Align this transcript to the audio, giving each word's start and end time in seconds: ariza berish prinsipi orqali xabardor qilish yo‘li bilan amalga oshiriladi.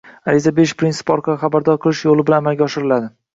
ariza 0.31 0.53
berish 0.59 0.71
prinsipi 0.79 1.13
orqali 1.15 1.41
xabardor 1.43 1.77
qilish 1.85 2.03
yo‘li 2.09 2.27
bilan 2.31 2.43
amalga 2.45 2.67
oshiriladi. 2.69 3.13